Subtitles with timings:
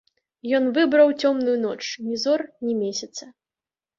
[0.59, 3.23] Ён выбраў цёмную ноч, ні зор, ні месяца.